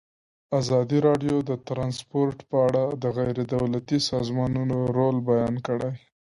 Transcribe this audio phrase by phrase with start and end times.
[0.59, 5.91] ازادي راډیو د ترانسپورټ په اړه د غیر دولتي سازمانونو رول بیان کړی.